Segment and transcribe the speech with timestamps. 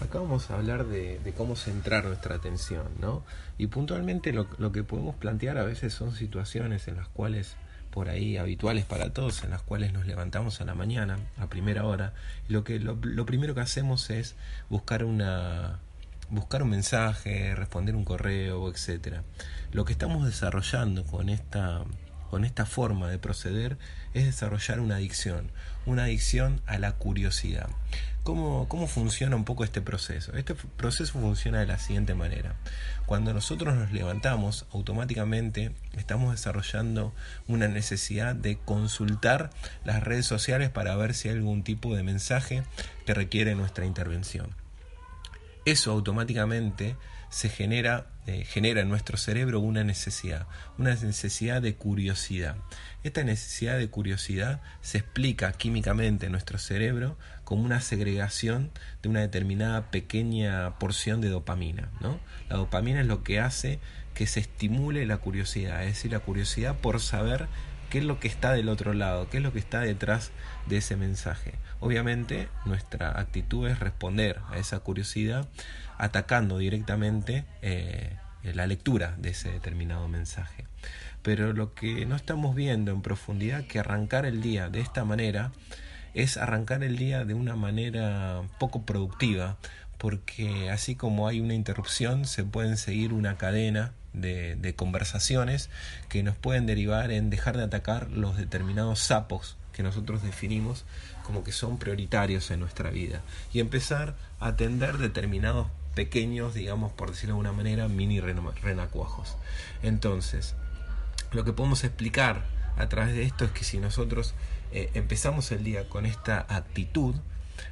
[0.00, 3.24] Acá vamos a hablar de, cómo centrar nuestra atención, ¿no?
[3.58, 7.56] Y puntualmente lo, que podemos plantear a veces son situaciones en las cuales,
[7.90, 11.84] por ahí habituales para todos, en las cuales nos levantamos a la mañana, a primera
[11.84, 12.14] hora,
[12.48, 14.36] y lo, que, lo, lo primero que hacemos es
[14.70, 15.80] buscar una,
[16.30, 19.24] buscar un mensaje, responder un correo, etcétera.
[19.72, 21.84] Lo que estamos desarrollando con esta
[22.30, 23.78] con esta forma de proceder
[24.14, 25.50] es desarrollar una adicción,
[25.86, 27.68] una adicción a la curiosidad.
[28.22, 30.36] ¿Cómo, ¿Cómo, funciona un poco este proceso?
[30.36, 32.56] Este proceso funciona de la siguiente manera.
[33.06, 37.14] Cuando nosotros nos levantamos, automáticamente estamos desarrollando
[37.46, 39.50] una necesidad de consultar
[39.84, 42.64] las redes sociales para ver si hay algún tipo de mensaje
[43.06, 44.54] que requiere nuestra intervención.
[45.64, 46.96] Eso automáticamente
[47.30, 50.46] se genera, eh, genera en nuestro cerebro una necesidad,
[50.78, 52.56] una necesidad de curiosidad.
[53.04, 58.70] Esta necesidad de curiosidad se explica químicamente en nuestro cerebro como una segregación
[59.02, 61.90] de una determinada pequeña porción de dopamina.
[62.00, 62.18] ¿no?
[62.48, 63.78] La dopamina es lo que hace
[64.14, 67.46] que se estimule la curiosidad, es decir, la curiosidad por saber
[67.90, 70.30] qué es lo que está del otro lado, qué es lo que está detrás
[70.66, 71.54] de ese mensaje.
[71.80, 75.48] Obviamente nuestra actitud es responder a esa curiosidad
[75.96, 80.64] atacando directamente eh, la lectura de ese determinado mensaje.
[81.22, 85.52] Pero lo que no estamos viendo en profundidad que arrancar el día de esta manera
[86.14, 89.56] es arrancar el día de una manera poco productiva,
[89.98, 95.70] porque así como hay una interrupción, se pueden seguir una cadena de, conversaciones
[96.08, 100.84] que nos pueden derivar en dejar de atacar los determinados sapos que nosotros definimos
[101.24, 107.10] como que son prioritarios en nuestra vida y empezar a atender determinados pequeños, digamos, por
[107.10, 109.36] decirlo de alguna manera, mini renacuajos.
[109.82, 110.54] Entonces,
[111.32, 112.44] lo que podemos explicar
[112.76, 114.34] a través de esto es que si nosotros
[114.72, 117.16] eh, empezamos el día con esta actitud,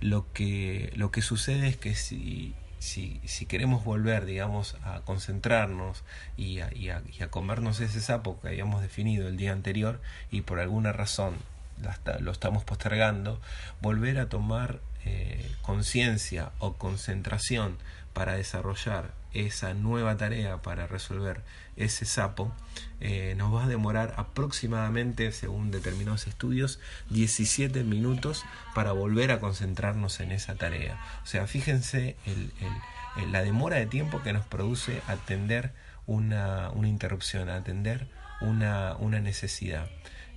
[0.00, 6.04] lo que, lo que sucede es que si si, si queremos volver, digamos, a concentrarnos
[6.36, 10.60] y a, y, a, comernos ese sapo que habíamos definido el día anterior y por
[10.60, 11.34] alguna razón
[12.20, 13.40] lo estamos postergando,
[13.80, 17.78] volver a tomar eh, conciencia o concentración
[18.12, 21.42] para desarrollar esa nueva tarea para resolver
[21.76, 22.52] ese sapo
[23.00, 26.80] eh, nos va a demorar aproximadamente, según determinados estudios,
[27.10, 28.44] 17 minutos
[28.74, 30.98] para volver a concentrarnos en esa tarea.
[31.22, 32.16] O sea, fíjense
[33.30, 35.72] la demora de tiempo que nos produce atender
[36.06, 38.08] una, interrupción, atender
[38.40, 39.88] una, una necesidad.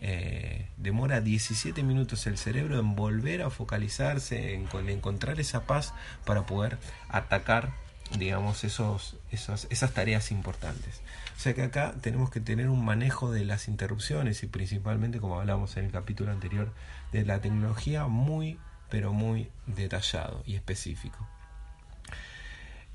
[0.04, 5.94] Eh, demora 17 minutos el cerebro en volver a focalizarse, en encontrar esa paz
[6.26, 6.80] para poder
[7.10, 7.72] atacar
[8.18, 11.02] digamos, esos, esos, esas tareas importantes.
[11.38, 15.40] O sea que acá tenemos que tener un manejo de las interrupciones y principalmente, como
[15.40, 16.72] hablamos en el capítulo anterior,
[17.12, 21.28] de la tecnología muy, pero muy detallado y específico.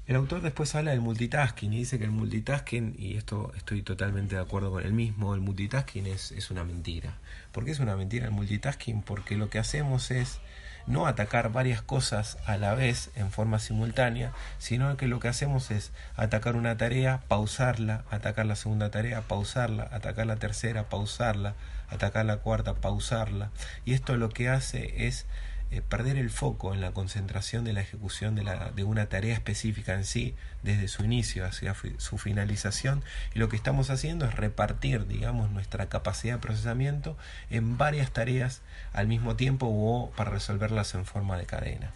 [0.06, 4.36] El autor después habla del multitasking y dice que el multitasking, y esto estoy totalmente
[4.36, 7.18] de acuerdo con él mismo, el multitasking es, es una mentira.
[7.50, 9.02] ¿Por qué es una mentira el multitasking?
[9.02, 10.38] Porque lo que hacemos es
[10.86, 15.70] no atacar varias cosas a la vez en forma simultánea, sino que lo que hacemos
[15.70, 21.54] es atacar una tarea, pausarla, atacar la segunda tarea, pausarla, atacar la tercera, pausarla,
[21.90, 23.50] atacar la cuarta, pausarla.
[23.84, 25.26] Y esto lo que hace es
[25.70, 29.34] eh, perder el foco en la concentración de la ejecución de, la, de una tarea
[29.34, 33.02] específica en sí, desde su inicio hacia su finalización,
[33.34, 37.16] y lo que estamos haciendo es repartir, digamos, nuestra capacidad de procesamiento
[37.50, 38.62] en varias tareas
[38.92, 41.92] al mismo tiempo o para resolverlas en forma de cadena.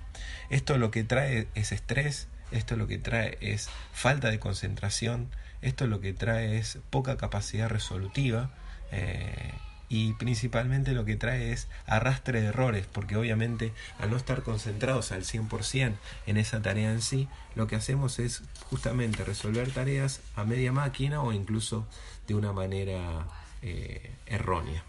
[0.50, 5.28] Esto lo que trae es estrés, esto lo que trae es falta de concentración,
[5.62, 8.50] esto lo que trae es poca capacidad resolutiva,
[8.90, 9.52] eh,
[9.90, 15.10] y principalmente lo que trae es arrastre de errores, porque obviamente al no estar concentrados
[15.10, 15.94] al 100%
[16.26, 21.20] en esa tarea en sí, lo que hacemos es justamente resolver tareas a media máquina
[21.20, 21.86] o incluso
[22.28, 23.26] de una manera
[23.62, 24.84] eh, errónea.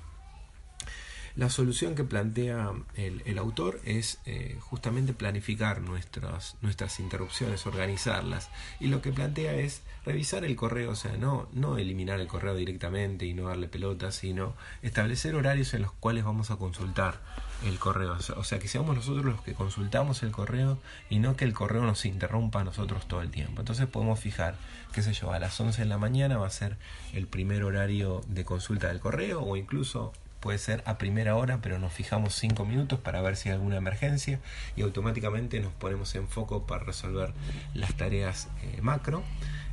[1.36, 8.50] La solución que plantea el, autor es eh, justamente planificar nuestras, nuestras interrupciones, organizarlas.
[8.80, 12.56] Y lo que plantea es revisar el correo, o sea, no, no eliminar el correo
[12.56, 17.20] directamente y no darle pelota, sino establecer horarios en los cuales vamos a consultar
[17.66, 18.18] el correo.
[18.36, 20.80] O sea, que seamos nosotros los que consultamos el correo
[21.10, 23.62] y no que el correo nos interrumpa a nosotros todo el tiempo.
[23.62, 24.56] Entonces podemos fijar,
[24.94, 26.78] qué sé yo, a las 11 de la mañana va a ser
[27.14, 31.80] el primer horario de consulta del correo o incluso puede ser a primera hora, pero
[31.80, 34.40] nos fijamos 5 minutos para ver si hay alguna emergencia
[34.76, 37.32] y automáticamente nos ponemos en foco para resolver
[37.74, 39.24] las tareas eh, macro.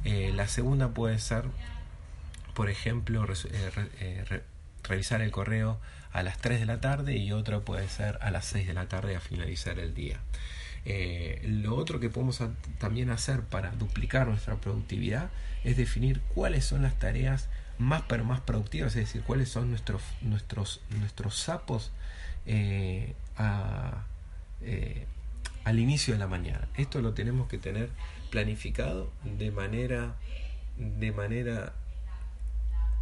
[0.05, 1.45] Eh, la segunda puede ser,
[2.55, 4.43] por ejemplo, eh,
[4.85, 5.81] revisar el correo
[6.13, 8.87] a las 3 de la tarde y otra puede ser a las 6 de la
[8.87, 10.21] tarde a finalizar el día.
[10.85, 12.41] Eh, lo otro que podemos
[12.79, 15.31] también hacer para duplicar nuestra productividad
[15.65, 17.49] es definir cuáles son las tareas
[17.79, 21.93] más pero más productivas, es decir, cuáles son nuestros nuestros nuestros sapos
[22.47, 23.15] eh,
[24.63, 25.07] eh,
[25.65, 26.69] al inicio de la mañana.
[26.77, 27.91] Esto lo tenemos que tener
[28.31, 30.17] planificado de manera
[30.77, 31.73] de manera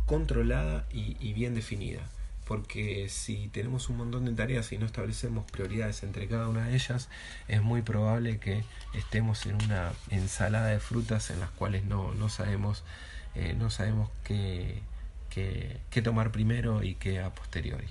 [0.07, 2.03] controlada y bien definida
[2.47, 6.75] porque si tenemos un montón de tareas y no establecemos prioridades entre cada una de
[6.75, 7.09] ellas,
[7.49, 8.65] es muy probable que
[8.95, 12.85] estemos en una ensalada de frutas en las cuales no, no sabemos,
[13.35, 14.81] eh, no sabemos qué,
[15.31, 17.89] qué, tomar primero y qué a posteriori.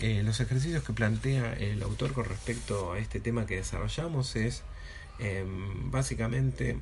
[0.00, 4.62] Eh, los ejercicios que plantea el autor con respecto a este tema que desarrollamos es
[5.18, 6.78] em, básicamente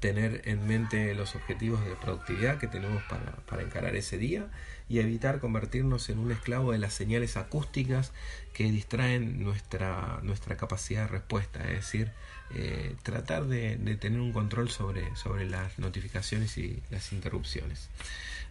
[0.00, 4.46] tener en mente los objetivos de productividad que tenemos para, para encarar ese día
[4.88, 8.12] y evitar convertirnos en un esclavo de las señales acústicas
[8.54, 12.10] que distraen nuestra, nuestra capacidad de respuesta, es decir,
[12.54, 17.88] eh, tratar de, tener un control sobre, sobre las notificaciones y las interrupciones.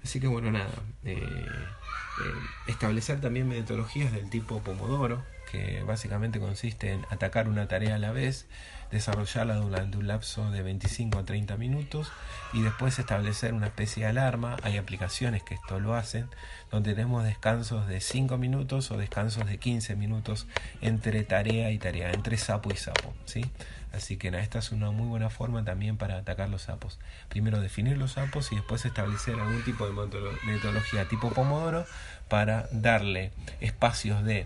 [0.04, 0.70] Así que bueno, nada,
[1.04, 2.34] eh, eh,
[2.68, 8.12] establecer también metodologías del tipo Pomodoro, que básicamente consiste en atacar una tarea a la
[8.12, 8.48] vez,
[8.92, 12.12] desarrollarla durante un lapso de 25 a 30 minutos
[12.54, 14.58] y después establecer una especie de alarma.
[14.64, 16.30] Hay aplicaciones que esto lo hacen,
[16.72, 20.48] donde tenemos descansos de 5 minutos o descansos de 15 minutos
[20.82, 23.14] entre tarea y tarea, entre sapo y sapo.
[23.26, 23.46] ¿sí?
[23.94, 27.00] Así que esta es una muy buena forma también para atacar los sapos.
[27.30, 29.94] Primero definir los sapos y después establecer algún tipo de
[30.46, 31.86] metodología tipo Pomodoro
[32.28, 34.46] para darle espacios de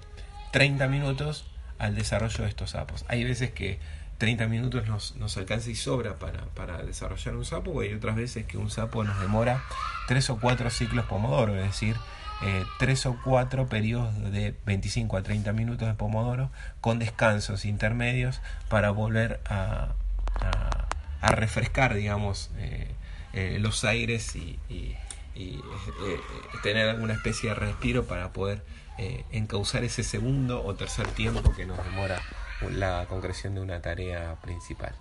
[0.52, 1.46] 30 minutos
[1.80, 3.06] al desarrollo de estos sapos.
[3.08, 3.80] Hay veces que
[4.22, 8.60] 30 minutos nos, nos alcanza y sobra para, desarrollar un sapo, y otras veces que
[8.60, 9.64] un sapo nos demora
[10.08, 11.96] 3 o 4 ciclos pomodoro, es decir,
[12.44, 16.52] eh, 3 o 4 periodos de 25 a 30 minutos de pomodoro
[16.82, 19.96] con descansos intermedios para volver a,
[21.24, 22.92] refrescar, digamos, eh,
[23.34, 24.60] eh, los aires y,
[25.36, 26.20] y eh,
[26.64, 28.64] tener alguna especie de respiro para poder
[29.32, 32.22] encauzar ese segundo o tercer tiempo que nos demora
[32.70, 34.94] la concreción de una tarea principal.